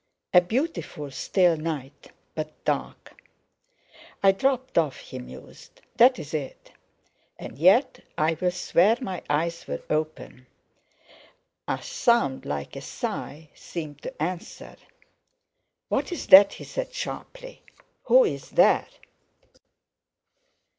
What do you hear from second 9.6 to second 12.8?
were open!" A sound like